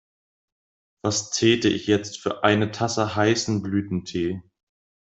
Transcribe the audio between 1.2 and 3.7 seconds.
täte ich jetzt für eine Tasse heißen